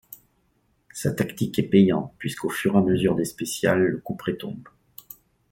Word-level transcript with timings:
Sa 0.91 1.13
tactique 1.13 1.59
est 1.59 1.69
payante 1.69 2.15
puisqu'au 2.17 2.49
fur 2.49 2.73
et 2.73 2.79
à 2.79 2.81
mesure 2.81 3.13
des 3.13 3.23
spéciales 3.23 3.83
le 3.83 3.97
couperet 3.99 4.35
tombe. 4.35 4.67